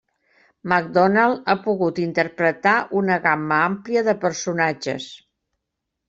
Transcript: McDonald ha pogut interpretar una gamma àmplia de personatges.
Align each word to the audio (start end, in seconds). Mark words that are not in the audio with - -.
McDonald 0.69 1.49
ha 1.51 1.55
pogut 1.65 1.99
interpretar 2.03 2.73
una 3.01 3.17
gamma 3.25 3.59
àmplia 3.67 4.03
de 4.09 4.15
personatges. 4.25 5.07